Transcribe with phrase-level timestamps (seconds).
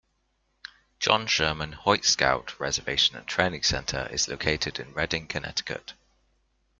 [0.99, 5.93] John Sherman Hoyt Scout Reservation and Training Center is located in Redding, Connecticut.